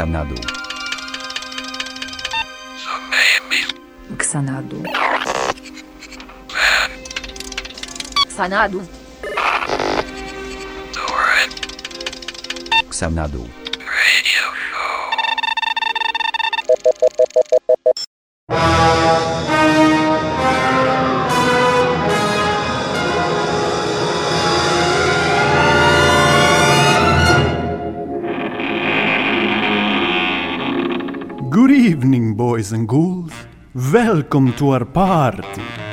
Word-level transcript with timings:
Xanadu. 0.00 0.36
Xanadu. 4.18 4.78
Xanadu. 8.36 8.80
Xanadu. 12.90 13.59
And 32.72 32.88
ghouls. 32.88 33.32
Welcome 33.74 34.52
to 34.54 34.70
our 34.70 34.84
party. 34.84 35.89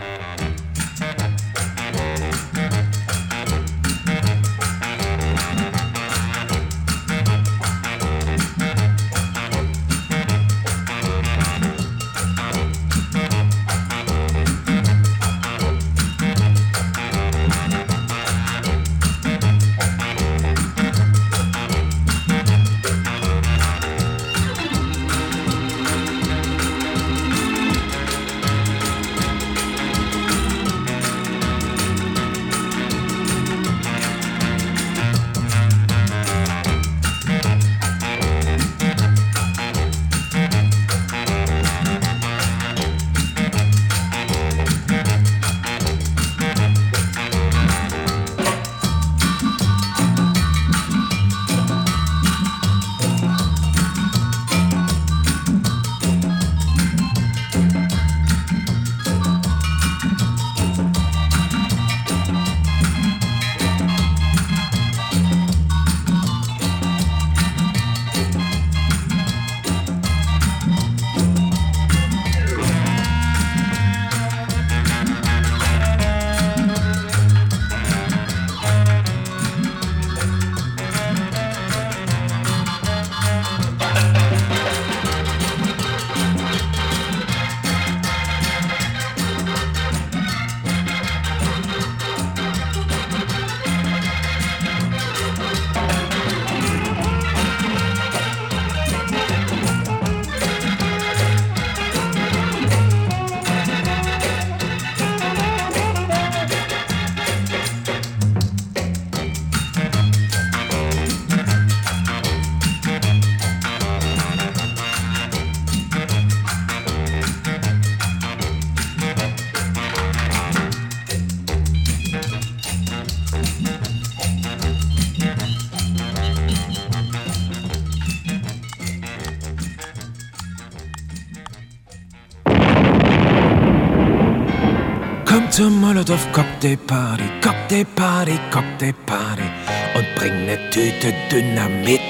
Cocktail 136.68 136.84
Party, 136.86 137.24
Cocktail 137.40 137.86
Party, 137.96 138.36
Cocktail 138.52 138.92
Party 139.06 139.48
und 139.96 140.06
bring 140.16 140.46
ne 140.46 140.58
Tüte 140.70 141.14
dünner 141.32 141.70
mit, 141.70 142.02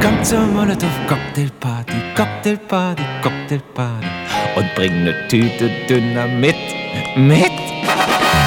Kommt 0.01 0.25
zur 0.25 0.45
Molotow-Cocktailparty, 0.47 1.93
Cocktailparty, 2.15 3.03
Cocktailparty 3.21 4.07
und 4.55 4.75
bring 4.75 5.03
ne 5.03 5.27
Tüte 5.27 5.69
Dynamit 5.89 6.55
mit. 7.15 7.45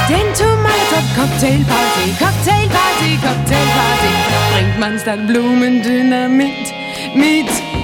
Denn 0.08 0.34
zur 0.34 0.56
Molotow-Cocktailparty, 0.56 2.10
Cocktailparty, 2.18 3.18
Cocktailparty 3.22 4.12
bringt 4.54 4.80
man 4.80 4.98
statt 4.98 5.26
Blumendynamit 5.26 6.72
mit. 7.14 7.81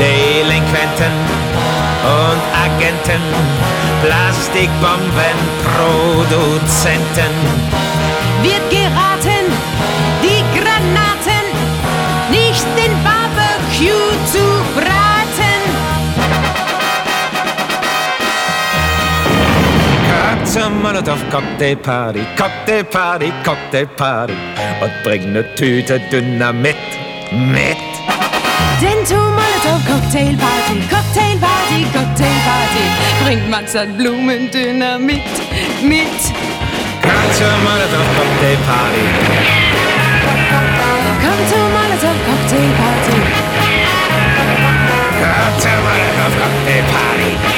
Delinquenten 0.00 1.12
und 2.02 2.40
Agenten, 2.56 3.20
Plastikbomben, 4.02 5.36
Produzenten. 5.76 7.32
Wird 8.42 8.70
geraten, 8.70 9.44
die 10.22 10.42
Granaten 10.58 11.44
nicht 12.30 12.64
in 12.82 12.92
Barbecue 13.04 14.10
zu 14.32 14.44
braten. 14.74 15.60
Kommt 20.08 20.48
zur 20.48 20.70
Molotow-Cocktailparty, 20.70 22.24
Cocktailparty, 22.38 23.32
Cocktailparty 23.44 24.34
und 24.80 24.92
bring 25.04 25.32
ne 25.34 25.44
Tüte 25.56 26.00
Dynamit 26.10 26.76
mit. 27.30 27.76
Denn 28.80 29.04
Cocktailparty, 30.00 30.80
Cocktailparty, 30.88 31.84
Cocktailparty 31.92 32.84
bringt 33.22 33.50
man 33.50 33.68
statt 33.68 33.96
Blumendynamit 33.98 35.22
mit. 35.82 36.20
Kommt 37.02 37.34
zur 37.34 37.54
Molotow-Cocktailparty. 37.64 39.04
Komm 41.20 41.40
zur 41.50 41.66
Molotow 41.76 42.16
Cocktailparty. 42.26 43.18
Kommt 45.20 45.60
zur 45.60 45.78
Molotow-Cocktailparty. 45.84 47.30
Komm 47.42 47.49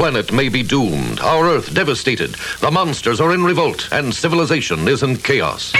planet 0.00 0.32
may 0.32 0.48
be 0.48 0.62
doomed, 0.62 1.20
our 1.20 1.44
Earth 1.44 1.74
devastated. 1.74 2.34
The 2.60 2.70
monsters 2.70 3.20
are 3.20 3.34
in 3.34 3.44
revolt, 3.44 3.86
and 3.92 4.14
civilization 4.14 4.88
is 4.88 5.02
in 5.02 5.18
chaos. 5.18 5.74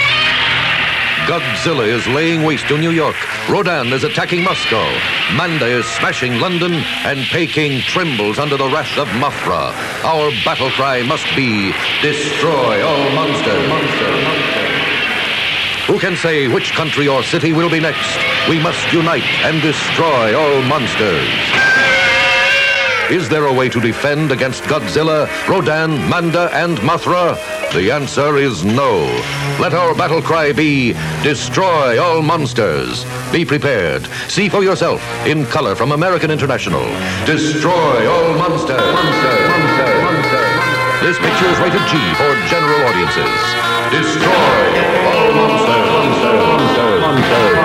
Godzilla 1.25 1.87
is 1.87 2.05
laying 2.05 2.43
waste 2.43 2.67
to 2.67 2.77
New 2.77 2.91
York. 2.91 3.15
Rodan 3.49 3.87
is 3.87 4.03
attacking 4.03 4.43
Moscow. 4.43 4.85
Manda 5.33 5.65
is 5.65 5.87
smashing 5.97 6.39
London, 6.39 6.71
and 7.03 7.21
Peking 7.31 7.81
trembles 7.81 8.37
under 8.37 8.57
the 8.57 8.69
wrath 8.69 8.95
of 8.95 9.07
Mothra. 9.07 9.73
Our 10.05 10.29
battle 10.45 10.69
cry 10.69 11.01
must 11.01 11.25
be 11.35 11.73
destroy 12.03 12.85
all 12.85 13.09
monsters. 13.15 13.71
Who 15.87 15.97
can 15.97 16.15
say 16.15 16.47
which 16.47 16.73
country 16.73 17.07
or 17.07 17.23
city 17.23 17.53
will 17.53 17.71
be 17.71 17.79
next? 17.79 18.19
We 18.47 18.61
must 18.61 18.93
unite 18.93 19.25
and 19.41 19.59
destroy 19.63 20.37
all 20.39 20.61
monsters. 20.61 21.60
Is 23.11 23.27
there 23.27 23.43
a 23.43 23.51
way 23.53 23.67
to 23.67 23.81
defend 23.81 24.31
against 24.31 24.63
Godzilla, 24.63 25.27
Rodan, 25.45 26.07
Manda, 26.07 26.49
and 26.53 26.77
Mothra? 26.77 27.35
The 27.73 27.91
answer 27.91 28.37
is 28.37 28.63
no. 28.63 29.03
Let 29.59 29.73
our 29.73 29.93
battle 29.93 30.21
cry 30.21 30.53
be 30.53 30.93
destroy 31.21 32.01
all 32.01 32.21
monsters. 32.21 33.03
Be 33.29 33.43
prepared. 33.43 34.07
See 34.29 34.47
for 34.47 34.63
yourself 34.63 35.03
in 35.27 35.45
color 35.47 35.75
from 35.75 35.91
American 35.91 36.31
International. 36.31 36.85
Destroy 37.25 38.07
all 38.07 38.33
monsters. 38.37 38.79
Monster, 38.79 39.35
monster, 39.51 39.91
monster, 40.07 40.43
monster. 40.47 41.03
This 41.03 41.19
picture 41.19 41.51
is 41.51 41.59
rated 41.59 41.83
G 41.91 41.99
for 42.15 42.31
general 42.47 42.79
audiences. 42.87 43.35
Destroy 43.91 44.63
all 45.11 45.35
monsters. 45.35 45.83
Monsters. 45.99 46.39
Monsters. 46.47 47.01
Monsters. 47.01 47.60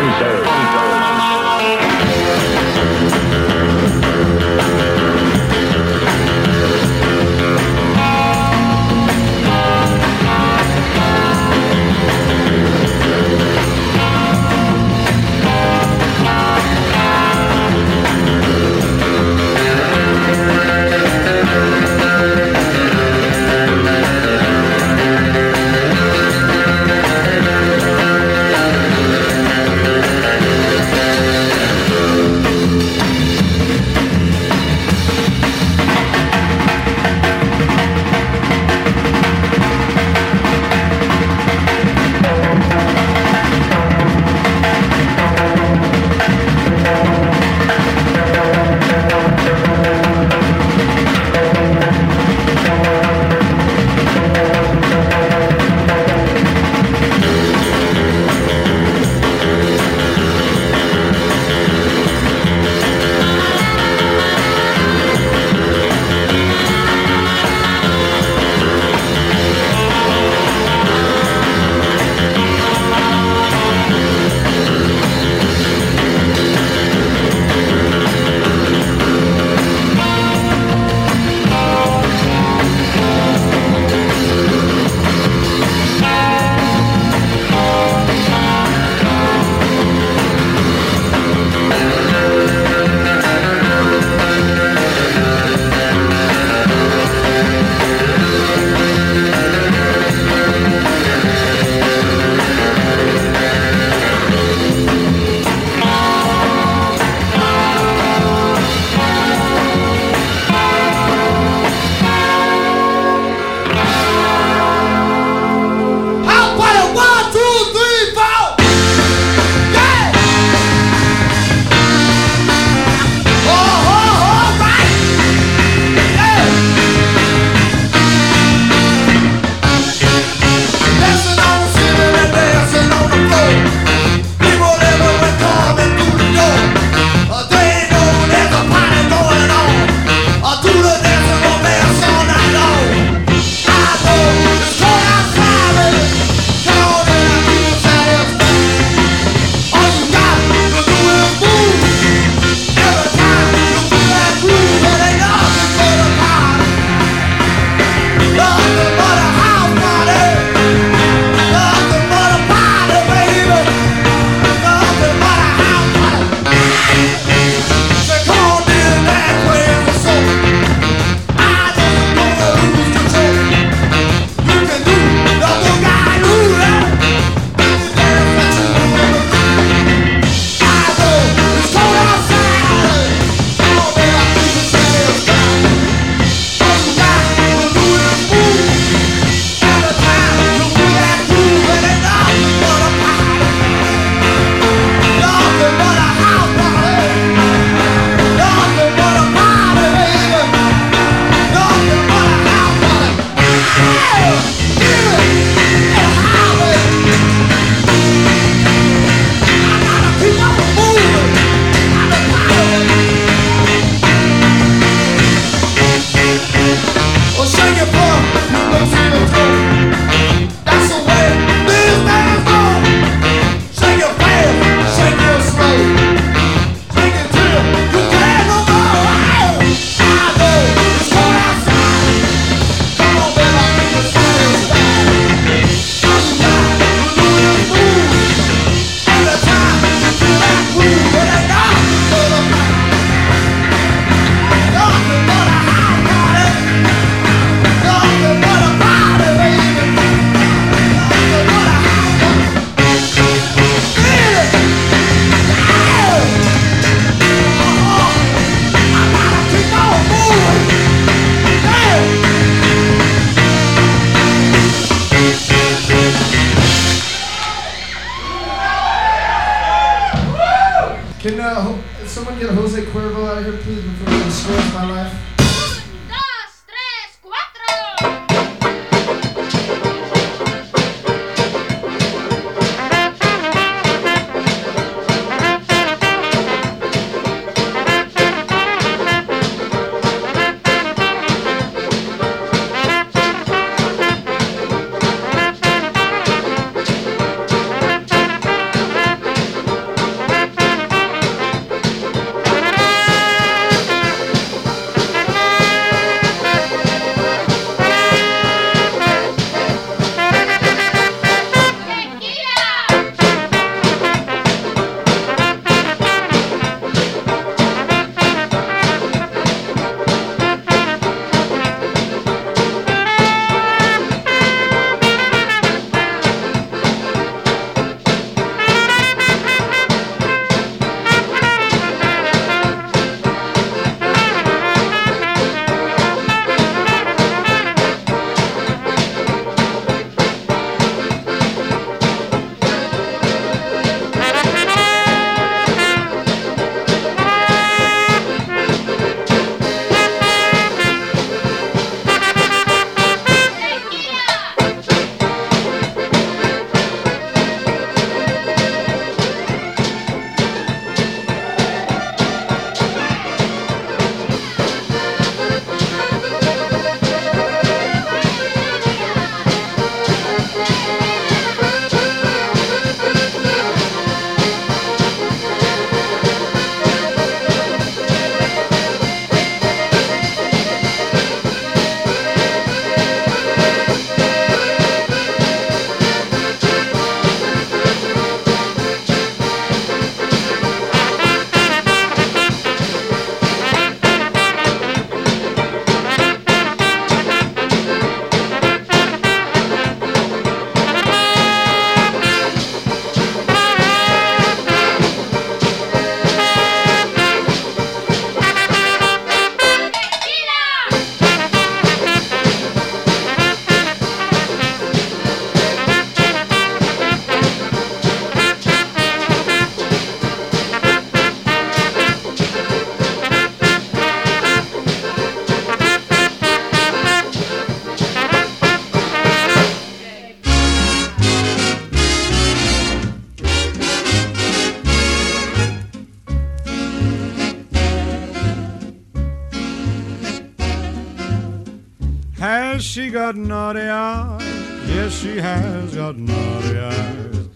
She 442.96 443.10
got 443.10 443.36
naughty 443.36 443.82
eyes? 443.82 444.42
Yes, 444.88 445.12
she 445.12 445.36
has 445.36 445.94
got 445.94 446.16
naughty 446.16 446.78
eyes. 446.78 447.48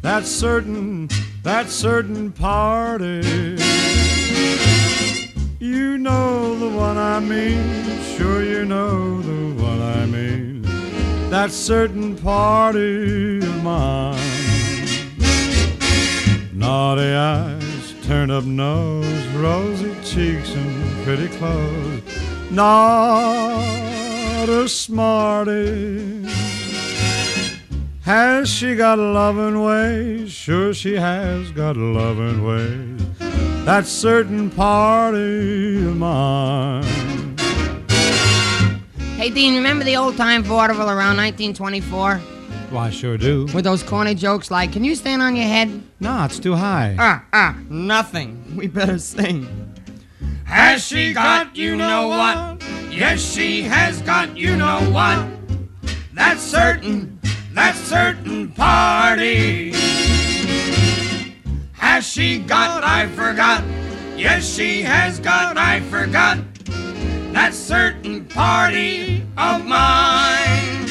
That's 0.00 0.26
certain, 0.26 1.10
that's 1.42 1.70
certain 1.70 2.32
party. 2.32 3.20
You 5.58 5.98
know 5.98 6.58
the 6.58 6.70
one 6.74 6.96
I 6.96 7.20
mean, 7.20 7.84
sure 8.16 8.42
you 8.42 8.64
know 8.64 9.20
the 9.20 9.62
one 9.62 9.82
I 9.82 10.06
mean. 10.06 10.62
That 11.28 11.50
certain 11.50 12.16
party 12.16 13.36
of 13.40 13.62
mine. 13.62 14.16
Naughty 16.54 17.12
eyes, 17.12 17.94
turn 18.06 18.30
up 18.30 18.44
nose, 18.44 19.26
rosy 19.34 19.94
cheeks, 20.02 20.54
and 20.54 21.04
pretty 21.04 21.28
clothes. 21.36 22.00
Not 24.36 24.50
a 24.50 24.68
smarty. 24.68 26.28
Has 28.02 28.50
she 28.50 28.76
got 28.76 28.98
loving 28.98 29.62
ways? 29.62 30.30
Sure 30.30 30.74
she 30.74 30.92
has 30.96 31.50
got 31.52 31.78
loving 31.78 32.44
ways. 32.44 33.00
That 33.64 33.86
certain 33.86 34.50
party 34.50 35.86
of 35.86 35.96
mine. 35.96 36.84
Hey, 39.16 39.30
Dean, 39.30 39.54
remember 39.54 39.84
the 39.84 39.96
old 39.96 40.18
time 40.18 40.42
vaudeville 40.42 40.90
around 40.90 41.16
1924? 41.16 42.20
Well, 42.70 42.78
I 42.78 42.90
sure 42.90 43.16
do. 43.16 43.46
With 43.54 43.64
those 43.64 43.82
corny 43.82 44.14
jokes 44.14 44.50
like, 44.50 44.70
can 44.70 44.84
you 44.84 44.96
stand 44.96 45.22
on 45.22 45.34
your 45.34 45.46
head? 45.46 45.82
No, 45.98 46.24
it's 46.24 46.38
too 46.38 46.54
high. 46.56 46.94
Ah, 46.98 47.24
ah, 47.32 47.56
nothing. 47.70 48.54
We 48.54 48.66
better 48.66 48.98
sing. 48.98 49.65
Has 50.46 50.86
she 50.86 51.12
got 51.12 51.56
you 51.56 51.74
know 51.74 52.06
what? 52.08 52.62
Yes, 52.88 53.20
she 53.20 53.62
has 53.62 54.00
got 54.02 54.36
you 54.36 54.56
know 54.56 54.78
what? 54.92 55.26
That's 56.14 56.40
certain, 56.40 57.18
that's 57.52 57.78
certain 57.78 58.52
party. 58.52 59.72
Has 61.72 62.06
she 62.06 62.38
got 62.38 62.84
I 62.84 63.08
forgot? 63.08 63.64
Yes, 64.16 64.48
she 64.54 64.82
has 64.82 65.18
got 65.18 65.58
I 65.58 65.80
forgot. 65.80 66.38
That 67.32 67.52
certain 67.52 68.24
party 68.26 69.26
of 69.36 69.64
mine. 69.64 70.88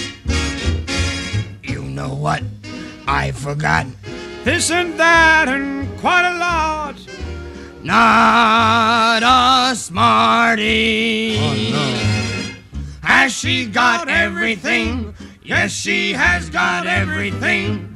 You 1.64 1.82
know 1.82 2.14
what? 2.14 2.44
I 3.08 3.32
forgot. 3.32 3.88
This 4.44 4.70
and 4.70 5.00
that 5.00 5.48
and 5.48 5.98
quite 6.00 6.30
a 6.30 6.38
lot. 6.38 7.15
Not 7.86 9.22
a 9.22 9.76
smarty. 9.76 11.38
Oh 11.38 11.54
no. 11.72 12.56
Has 13.04 13.32
she 13.32 13.68
got 13.68 14.10
everything? 14.10 15.14
Yes, 15.44 15.72
she 15.72 16.14
has 16.14 16.50
got 16.50 16.88
everything. 16.88 17.96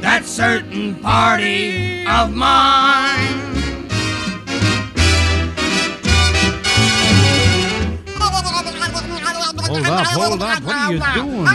That 0.00 0.24
certain 0.24 0.94
party 1.02 2.06
of 2.06 2.34
mine. 2.34 3.58
Hold 9.68 9.86
up, 9.86 10.06
hold 10.06 10.42
up. 10.42 10.62
What 10.62 10.76
are 10.76 10.92
you 10.94 11.00
doing? 11.12 11.46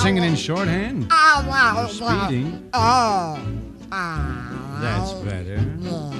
Singing 0.00 0.24
in 0.24 0.34
shorthand? 0.34 1.08
Oh, 1.10 1.76
You're 1.76 1.88
speeding. 1.90 2.70
Oh, 2.72 3.38
That's 4.80 5.12
better. 5.12 6.19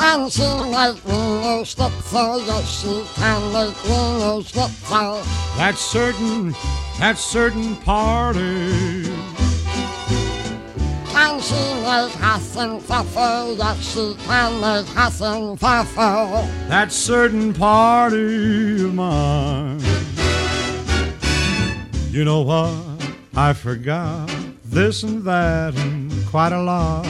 Can 0.00 0.30
she 0.30 0.42
make 0.42 1.04
me 1.06 1.18
new 1.42 1.62
schnitzel? 1.62 2.42
Yes, 2.46 2.80
she 2.80 3.04
can 3.20 3.52
make 3.52 3.84
me 3.84 3.98
new 4.18 4.42
schnitzel. 4.42 5.22
That's 5.58 5.78
certain, 5.78 6.54
that's 6.98 7.20
certain 7.20 7.76
party. 7.76 9.04
Can 11.04 11.38
she 11.42 11.62
make 11.84 12.12
Hassenpfeffer? 12.16 13.58
Yes, 13.58 13.92
she 13.92 14.14
can 14.24 14.60
make 14.62 14.86
Hassenpfeffer. 14.86 16.68
That 16.68 16.90
certain 16.92 17.52
party 17.52 18.82
of 18.82 18.94
mine. 18.94 19.80
You 22.10 22.24
know 22.24 22.40
what? 22.40 22.72
I 23.36 23.52
forgot 23.52 24.34
this 24.64 25.02
and 25.02 25.22
that 25.24 25.76
and 25.76 26.10
quite 26.26 26.52
a 26.52 26.62
lot. 26.62 27.06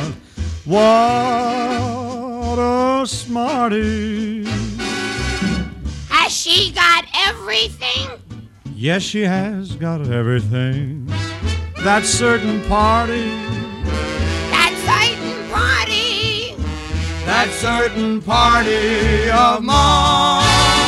What 0.65 2.10
a 2.59 3.07
smarty. 3.07 4.45
Has 6.09 6.33
she 6.33 6.73
got 6.73 7.05
everything? 7.29 8.09
Yes, 8.75 9.03
she 9.03 9.23
has 9.23 9.77
got 9.77 10.07
everything. 10.09 11.07
That 11.85 12.05
certain 12.05 12.63
party. 12.63 13.29
That 14.51 14.73
certain 14.85 15.51
party. 15.51 16.55
That 17.27 17.49
certain 17.51 18.21
party 18.23 19.31
of 19.31 19.63
mine. 19.63 20.81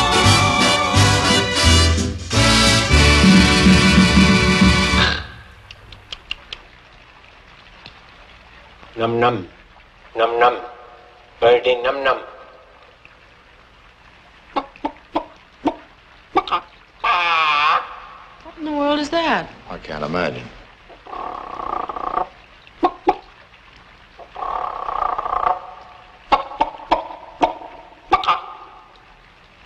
Num 8.94 9.18
num, 9.18 9.48
num 10.14 10.38
num, 10.38 10.60
birdie 11.42 11.74
num 11.82 11.96
num. 12.04 12.18
What 18.44 18.58
in 18.58 18.64
the 18.64 18.70
world 18.70 19.00
is 19.00 19.10
that? 19.10 19.50
I 19.68 19.78
can't 19.78 20.04
imagine. 20.04 20.46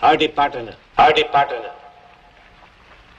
Howdy 0.01 0.27
partner, 0.29 0.75
howdy 0.97 1.23
partner. 1.25 1.71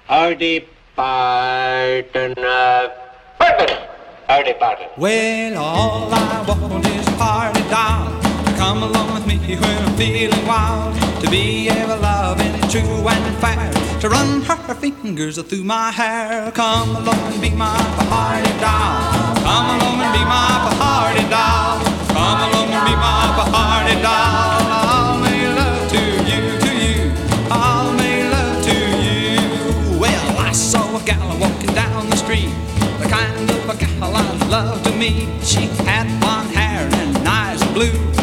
Howdy 0.08 0.54
partner, 0.96 2.90
partner. 3.38 3.78
Howdy 4.26 4.54
partner. 4.54 4.88
Well, 4.96 5.58
all 5.58 6.12
I 6.12 6.44
want 6.48 6.86
is 6.86 7.08
party 7.20 7.62
doll 7.70 8.20
to 8.22 8.27
come 8.58 8.82
along 8.82 9.14
with 9.14 9.26
me 9.26 9.38
when 9.38 9.78
I'm 9.84 9.96
feeling 9.96 10.46
wild. 10.46 10.94
To 11.22 11.30
be 11.30 11.68
ever 11.70 11.96
loving, 11.96 12.54
true 12.68 13.08
and 13.08 13.36
fair. 13.38 13.70
To 14.00 14.08
run 14.08 14.42
her 14.42 14.74
fingers 14.74 15.40
through 15.40 15.64
my 15.64 15.90
hair. 15.92 16.50
Come 16.52 16.90
along 16.96 17.32
and 17.32 17.40
be 17.40 17.50
my 17.50 17.78
party 18.10 18.52
doll. 18.60 19.34
Come 19.46 19.68
along 19.74 19.98
and 20.04 20.12
be 20.18 20.24
my 20.36 20.50
party 20.82 21.24
doll. 21.30 21.78
Come 22.16 22.40
along 22.46 22.70
and 22.76 22.84
be 22.90 22.94
my 23.06 23.24
party 23.54 23.94
doll. 24.02 24.58
I'll 24.82 25.18
make 25.22 25.50
love 25.60 25.84
to 25.94 26.02
you, 26.30 26.42
to 26.64 26.70
you. 26.84 27.12
I'll 27.50 27.92
make 27.94 28.24
love 28.34 28.58
to 28.68 28.76
you. 29.06 29.98
Well, 30.02 30.28
I 30.38 30.52
saw 30.52 30.84
a 30.96 31.02
gal 31.04 31.28
walking 31.38 31.74
down 31.74 32.10
the 32.10 32.16
street. 32.16 32.52
The 33.00 33.08
kind 33.08 33.50
of 33.50 33.68
a 33.68 33.76
gal 33.76 34.16
I 34.16 34.46
love 34.48 34.82
to 34.82 34.92
meet. 34.96 35.28
She 35.44 35.66
had 35.86 36.06
blonde 36.20 36.50
hair 36.50 36.88
and 36.92 37.16
eyes 37.26 37.62
blue. 37.72 38.17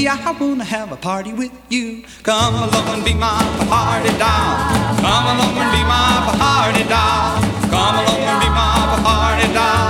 Baby, 0.00 0.08
I 0.08 0.30
wanna 0.30 0.64
have 0.64 0.92
a 0.92 0.96
party 0.96 1.34
with 1.34 1.52
you. 1.68 2.04
Come 2.22 2.54
along 2.54 2.88
and 2.88 3.04
be 3.04 3.12
my 3.12 3.36
party 3.68 4.08
doll. 4.16 4.56
Come 4.96 5.26
along 5.26 5.58
and 5.58 5.72
be 5.76 5.84
my 5.84 6.24
party 6.40 6.84
doll. 6.88 7.42
Come 7.68 7.96
along 8.00 8.22
and 8.22 8.40
be 8.40 8.48
my 8.48 9.00
party 9.04 9.52
doll. 9.52 9.89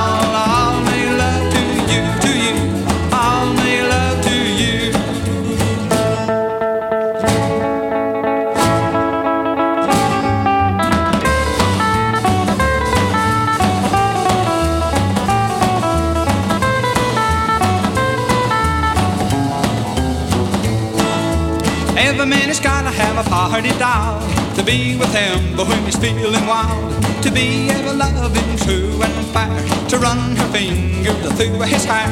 Party 23.50 23.76
doll 23.80 24.20
to 24.54 24.62
be 24.62 24.96
with 24.96 25.12
him, 25.12 25.56
but 25.56 25.66
when 25.66 25.82
he's 25.84 25.96
feeling 25.96 26.46
wild, 26.46 27.02
to 27.20 27.30
be 27.32 27.68
ever 27.68 27.92
loving, 27.92 28.56
true 28.62 28.94
and 29.02 29.26
fair, 29.34 29.50
to 29.88 29.98
run 29.98 30.36
her 30.36 30.48
fingers 30.54 31.32
through 31.34 31.58
his 31.66 31.84
hair, 31.84 32.06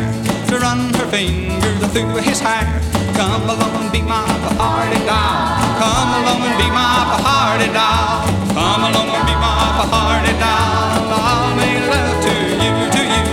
to 0.49 0.59
run 0.59 0.93
her 0.95 1.07
fingers 1.07 1.87
through 1.93 2.17
his 2.27 2.41
hair. 2.41 2.67
Come 3.15 3.45
along 3.45 3.75
and 3.83 3.93
be 3.93 4.03
my 4.03 4.27
party 4.59 4.99
doll. 5.07 5.47
Come 5.79 6.11
along 6.19 6.43
and 6.43 6.59
be 6.59 6.69
my 6.75 7.07
party 7.23 7.71
doll. 7.71 8.27
Come 8.59 8.83
along 8.91 9.11
and 9.15 9.27
be 9.31 9.35
my 9.39 9.87
party 9.95 10.35
doll. 10.43 11.23
I'll 11.23 11.55
make 11.55 11.87
love 11.87 12.19
to 12.27 12.35
you, 12.63 12.75
to 12.95 13.03
you. 13.15 13.27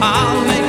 I'll 0.00 0.40
make 0.48 0.59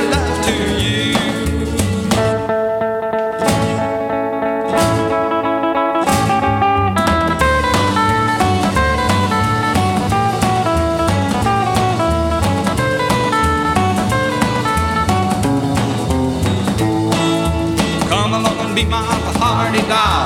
party 19.88 20.21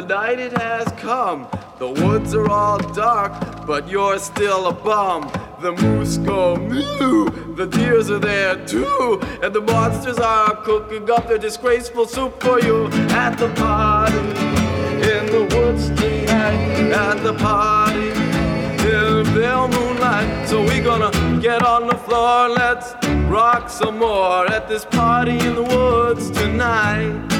the 0.00 0.06
night 0.06 0.38
it 0.38 0.56
has 0.56 0.86
come. 0.92 1.46
The 1.78 1.88
woods 1.88 2.34
are 2.34 2.48
all 2.48 2.78
dark, 2.94 3.66
but 3.66 3.86
you're 3.88 4.18
still 4.18 4.68
a 4.68 4.72
bum. 4.72 5.30
The 5.60 5.72
moose 5.72 6.16
go 6.16 6.56
moo, 6.56 7.54
the 7.54 7.66
deers 7.66 8.08
are 8.10 8.18
there 8.18 8.64
too, 8.66 9.20
and 9.42 9.54
the 9.54 9.60
monsters 9.60 10.18
are 10.18 10.56
cooking 10.62 11.10
up 11.10 11.28
their 11.28 11.36
disgraceful 11.36 12.06
soup 12.06 12.42
for 12.42 12.60
you 12.60 12.86
at 13.10 13.36
the 13.36 13.50
party. 13.56 14.16
In 15.10 15.26
the 15.26 15.46
woods 15.54 15.88
tonight, 16.00 16.92
at 16.92 17.22
the 17.22 17.34
party, 17.34 18.08
in 18.88 19.24
pale 19.34 19.68
moonlight. 19.68 20.48
So 20.48 20.62
we 20.62 20.80
gonna 20.80 21.12
get 21.42 21.62
on 21.62 21.86
the 21.86 21.96
floor, 21.96 22.48
let's 22.48 22.94
rock 23.28 23.68
some 23.68 23.98
more 23.98 24.50
at 24.50 24.66
this 24.66 24.86
party 24.86 25.38
in 25.38 25.54
the 25.56 25.62
woods 25.62 26.30
tonight. 26.30 27.39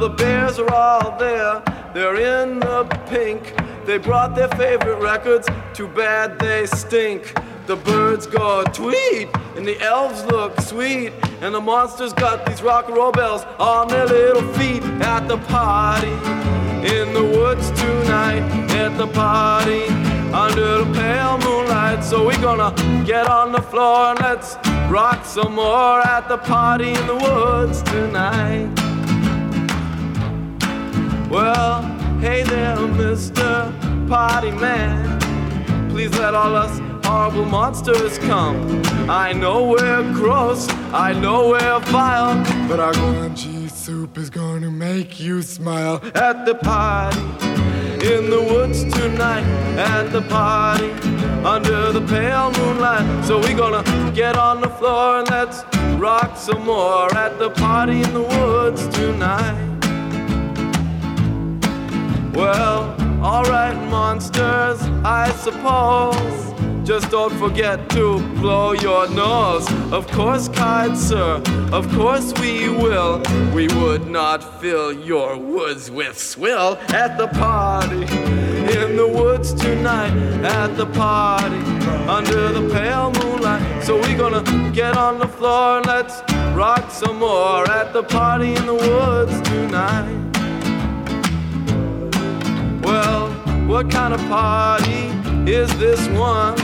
The 0.00 0.08
bears 0.08 0.58
are 0.58 0.72
all 0.72 1.18
there, 1.18 1.62
they're 1.92 2.16
in 2.16 2.58
the 2.58 2.84
pink. 3.10 3.54
They 3.84 3.98
brought 3.98 4.34
their 4.34 4.48
favorite 4.48 4.98
records, 4.98 5.46
too 5.74 5.88
bad 5.88 6.38
they 6.38 6.64
stink. 6.64 7.34
The 7.66 7.76
birds 7.76 8.26
go 8.26 8.64
tweet, 8.64 9.28
and 9.56 9.66
the 9.66 9.78
elves 9.82 10.24
look 10.24 10.58
sweet, 10.62 11.12
and 11.42 11.54
the 11.54 11.60
monsters 11.60 12.14
got 12.14 12.46
these 12.46 12.62
rock 12.62 12.86
and 12.88 12.96
roll 12.96 13.12
bells 13.12 13.44
on 13.58 13.88
their 13.88 14.06
little 14.06 14.50
feet 14.54 14.82
at 15.02 15.28
the 15.28 15.36
party. 15.36 16.08
In 16.88 17.12
the 17.12 17.22
woods 17.22 17.70
tonight, 17.72 18.40
at 18.70 18.96
the 18.96 19.06
party, 19.08 19.84
under 20.32 20.82
the 20.82 20.94
pale 20.94 21.36
moonlight. 21.38 22.02
So 22.02 22.26
we're 22.26 22.40
gonna 22.40 22.72
get 23.04 23.26
on 23.26 23.52
the 23.52 23.60
floor 23.60 24.12
and 24.12 24.20
let's 24.20 24.56
rock 24.90 25.26
some 25.26 25.56
more 25.56 26.00
at 26.00 26.26
the 26.26 26.38
party 26.38 26.88
in 26.88 27.06
the 27.06 27.16
woods 27.16 27.82
tonight. 27.82 28.89
Well, 31.30 31.82
hey 32.18 32.42
there, 32.42 32.74
Mr. 32.76 34.08
Party 34.08 34.50
Man. 34.50 35.88
Please 35.88 36.10
let 36.18 36.34
all 36.34 36.56
us 36.56 36.80
horrible 37.06 37.44
monsters 37.44 38.18
come. 38.18 38.82
I 39.08 39.32
know 39.32 39.68
we're 39.68 40.12
gross, 40.12 40.68
I 40.92 41.12
know 41.12 41.50
we're 41.50 41.78
vile, 41.78 42.34
but 42.68 42.80
our 42.80 42.92
grungy 42.94 43.70
soup 43.70 44.18
is 44.18 44.28
gonna 44.28 44.72
make 44.72 45.20
you 45.20 45.42
smile 45.42 46.00
at 46.16 46.46
the 46.46 46.56
party. 46.56 47.20
In 48.04 48.28
the 48.28 48.42
woods 48.50 48.82
tonight, 48.92 49.44
at 49.78 50.10
the 50.10 50.22
party, 50.22 50.90
under 51.44 51.92
the 51.92 52.04
pale 52.08 52.50
moonlight. 52.58 53.24
So 53.24 53.38
we're 53.38 53.56
gonna 53.56 53.84
get 54.16 54.36
on 54.36 54.60
the 54.60 54.68
floor 54.68 55.20
and 55.20 55.30
let's 55.30 55.62
rock 55.94 56.36
some 56.36 56.64
more 56.64 57.14
at 57.14 57.38
the 57.38 57.50
party 57.50 58.02
in 58.02 58.14
the 58.14 58.22
woods 58.22 58.88
tonight. 58.88 59.69
Well, 62.34 62.94
alright, 63.22 63.76
monsters, 63.90 64.80
I 65.04 65.30
suppose. 65.32 66.50
Just 66.86 67.10
don't 67.10 67.32
forget 67.38 67.90
to 67.90 68.18
blow 68.40 68.72
your 68.72 69.08
nose. 69.10 69.70
Of 69.92 70.06
course, 70.08 70.48
kind 70.48 70.96
sir, 70.96 71.42
of 71.72 71.90
course 71.92 72.32
we 72.40 72.68
will. 72.68 73.22
We 73.52 73.68
would 73.68 74.06
not 74.08 74.60
fill 74.60 74.92
your 74.92 75.36
woods 75.36 75.90
with 75.90 76.18
swill 76.18 76.78
at 76.88 77.18
the 77.18 77.28
party. 77.28 78.02
In 78.74 78.96
the 78.96 79.08
woods 79.08 79.52
tonight, 79.52 80.16
at 80.44 80.76
the 80.76 80.86
party, 80.86 81.58
under 82.08 82.52
the 82.52 82.68
pale 82.72 83.12
moonlight. 83.12 83.84
So 83.84 84.00
we're 84.00 84.16
gonna 84.16 84.70
get 84.72 84.96
on 84.96 85.18
the 85.18 85.28
floor 85.28 85.78
and 85.78 85.86
let's 85.86 86.22
rock 86.56 86.90
some 86.90 87.18
more 87.18 87.70
at 87.70 87.92
the 87.92 88.02
party 88.02 88.54
in 88.54 88.66
the 88.66 88.74
woods 88.74 89.40
tonight. 89.42 90.29
What 93.70 93.88
kind 93.88 94.12
of 94.12 94.20
party 94.22 95.06
is 95.48 95.70
this 95.78 96.08
one? 96.08 96.58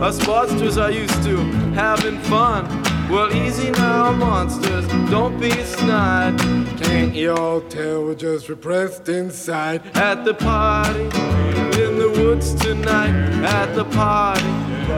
Us 0.00 0.24
monsters 0.24 0.78
are 0.78 0.92
used 0.92 1.24
to 1.24 1.36
having 1.74 2.18
fun. 2.20 2.64
Well, 3.10 3.34
easy 3.34 3.72
now, 3.72 4.12
monsters, 4.12 4.86
don't 5.10 5.40
be 5.40 5.50
snide. 5.64 6.38
Can't 6.78 7.16
y'all 7.16 7.62
tell 7.62 8.04
we're 8.04 8.14
just 8.14 8.48
repressed 8.48 9.08
inside? 9.08 9.84
At 9.96 10.24
the 10.24 10.34
party, 10.34 11.08
woods 12.16 12.54
tonight, 12.54 13.14
at 13.44 13.74
the 13.74 13.84
party, 13.84 14.48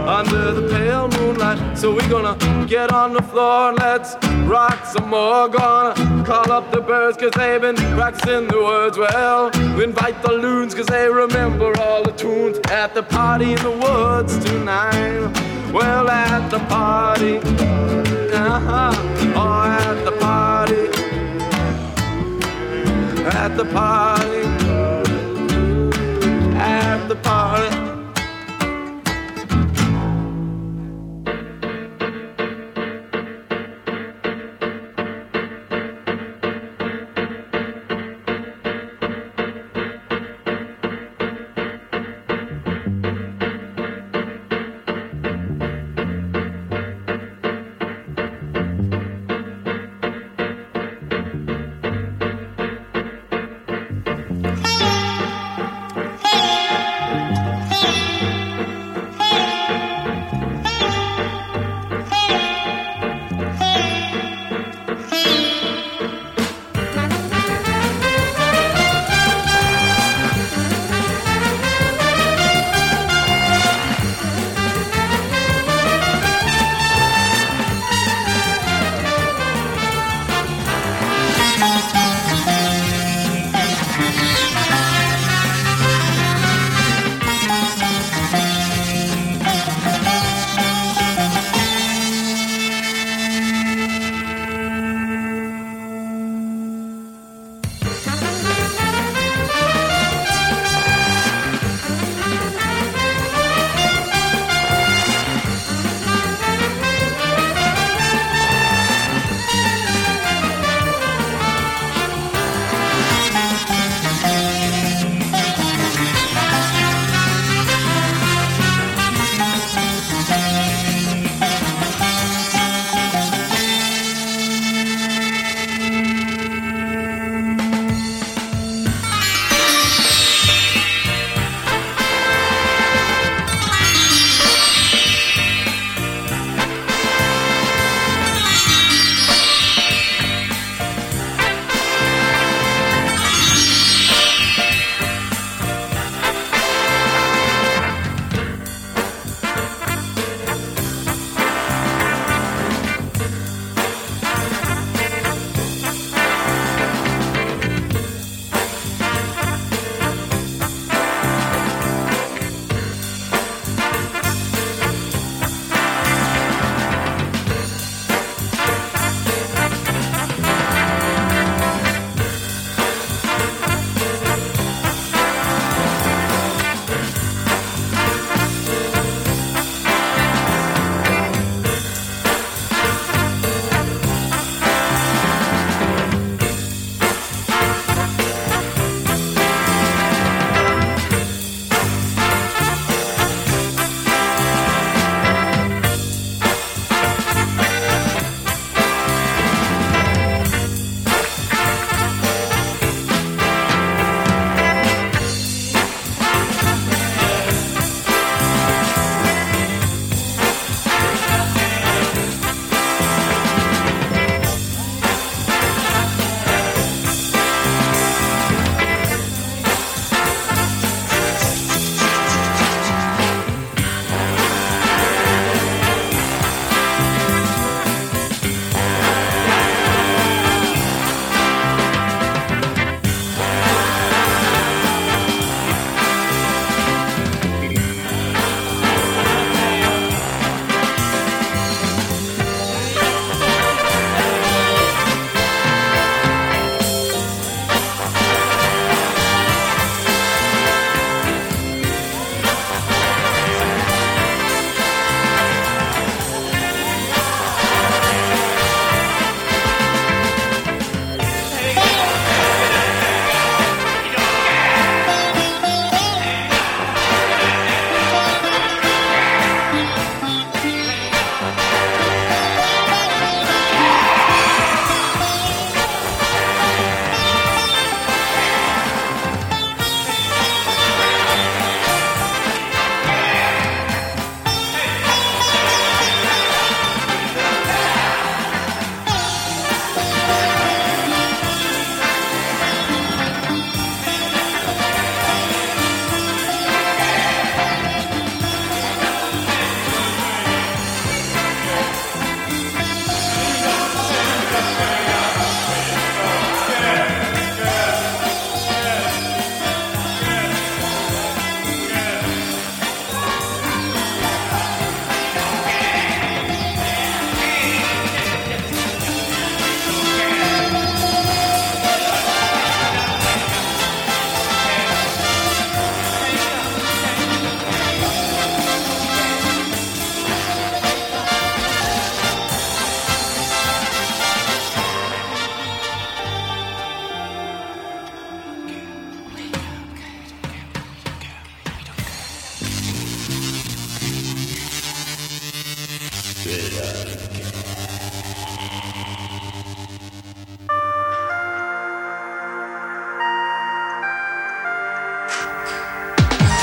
under 0.06 0.52
the 0.52 0.68
pale 0.68 1.08
moonlight. 1.08 1.76
So 1.76 1.94
we 1.94 2.02
gonna 2.08 2.36
get 2.66 2.92
on 2.92 3.12
the 3.12 3.22
floor 3.22 3.70
and 3.70 3.78
let's 3.78 4.14
rock 4.46 4.84
some 4.84 5.08
more. 5.08 5.48
Gonna 5.48 6.24
call 6.24 6.50
up 6.52 6.70
the 6.70 6.80
birds 6.80 7.16
cause 7.16 7.32
they've 7.36 7.60
been 7.60 7.76
practicing 7.96 8.46
the 8.48 8.58
words 8.58 8.96
well. 8.98 9.50
We 9.76 9.84
invite 9.84 10.22
the 10.22 10.32
loons 10.32 10.74
cause 10.74 10.86
they 10.86 11.08
remember 11.08 11.76
all 11.78 12.02
the 12.02 12.12
tunes 12.12 12.58
at 12.70 12.94
the 12.94 13.02
party 13.02 13.52
in 13.52 13.62
the 13.62 13.70
woods 13.70 14.38
tonight. 14.44 15.32
Well, 15.72 16.08
at 16.08 16.48
the 16.50 16.60
party, 16.60 17.38
uh-huh, 18.32 18.92
oh, 19.36 19.62
at 19.86 20.04
the 20.04 20.12
party, 20.12 20.82
at 23.36 23.56
the 23.56 23.64
party, 23.66 24.27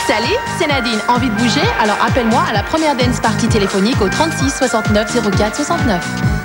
Salut, 0.07 0.27
c'est 0.57 0.67
Nadine. 0.67 0.99
Envie 1.07 1.29
de 1.29 1.36
bouger? 1.36 1.61
Alors 1.79 1.97
appelle-moi 2.03 2.43
à 2.49 2.53
la 2.53 2.63
première 2.63 2.95
dance 2.95 3.19
party 3.19 3.47
téléphonique 3.47 4.01
au 4.01 4.09
36 4.09 4.55
69 4.57 5.31
04 5.38 5.55
69. 5.55 6.45